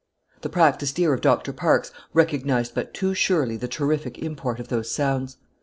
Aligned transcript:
The 0.41 0.49
practiced 0.49 0.97
ear 0.97 1.13
of 1.13 1.21
Doctor 1.21 1.53
Parkes 1.53 1.91
recognized 2.11 2.73
but 2.73 2.91
too 2.91 3.13
surely 3.13 3.55
the 3.55 3.67
terrific 3.67 4.17
import 4.17 4.59
of 4.59 4.69
those 4.69 4.89
sounds. 4.89 5.37